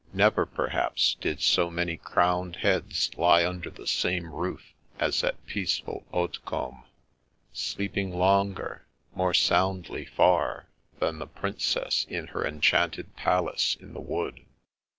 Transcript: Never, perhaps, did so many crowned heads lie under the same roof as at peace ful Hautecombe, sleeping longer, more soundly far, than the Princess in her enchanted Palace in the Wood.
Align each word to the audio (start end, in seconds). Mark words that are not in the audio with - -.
Never, 0.13 0.47
perhaps, 0.47 1.15
did 1.21 1.41
so 1.43 1.69
many 1.69 1.95
crowned 1.95 2.55
heads 2.55 3.11
lie 3.17 3.45
under 3.45 3.69
the 3.69 3.85
same 3.85 4.33
roof 4.33 4.73
as 4.97 5.23
at 5.23 5.45
peace 5.45 5.77
ful 5.77 6.07
Hautecombe, 6.11 6.85
sleeping 7.53 8.11
longer, 8.17 8.87
more 9.13 9.35
soundly 9.35 10.05
far, 10.05 10.69
than 10.99 11.19
the 11.19 11.27
Princess 11.27 12.07
in 12.09 12.25
her 12.29 12.43
enchanted 12.43 13.15
Palace 13.15 13.77
in 13.79 13.93
the 13.93 14.01
Wood. 14.01 14.43